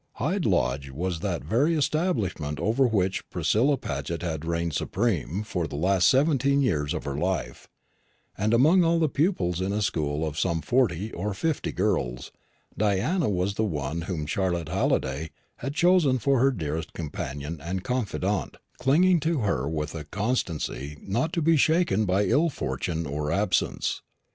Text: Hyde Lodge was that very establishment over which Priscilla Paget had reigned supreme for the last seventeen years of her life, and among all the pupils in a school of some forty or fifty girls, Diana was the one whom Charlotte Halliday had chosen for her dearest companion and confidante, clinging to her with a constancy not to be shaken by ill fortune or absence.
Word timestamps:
Hyde 0.13 0.47
Lodge 0.47 0.89
was 0.89 1.19
that 1.19 1.43
very 1.43 1.75
establishment 1.75 2.59
over 2.59 2.87
which 2.87 3.29
Priscilla 3.29 3.77
Paget 3.77 4.23
had 4.23 4.43
reigned 4.45 4.73
supreme 4.73 5.43
for 5.43 5.67
the 5.67 5.75
last 5.75 6.07
seventeen 6.07 6.59
years 6.63 6.95
of 6.95 7.03
her 7.03 7.15
life, 7.19 7.67
and 8.35 8.51
among 8.51 8.83
all 8.83 8.97
the 8.97 9.07
pupils 9.07 9.61
in 9.61 9.71
a 9.71 9.79
school 9.79 10.25
of 10.25 10.39
some 10.39 10.59
forty 10.59 11.11
or 11.13 11.35
fifty 11.35 11.71
girls, 11.71 12.31
Diana 12.75 13.29
was 13.29 13.53
the 13.53 13.63
one 13.63 14.01
whom 14.01 14.25
Charlotte 14.25 14.69
Halliday 14.69 15.29
had 15.57 15.75
chosen 15.75 16.17
for 16.17 16.39
her 16.39 16.49
dearest 16.49 16.93
companion 16.93 17.61
and 17.61 17.83
confidante, 17.83 18.57
clinging 18.79 19.19
to 19.19 19.41
her 19.41 19.69
with 19.69 19.93
a 19.93 20.05
constancy 20.05 20.97
not 20.99 21.31
to 21.33 21.43
be 21.43 21.55
shaken 21.57 22.05
by 22.05 22.25
ill 22.25 22.49
fortune 22.49 23.05
or 23.05 23.31
absence. 23.31 24.01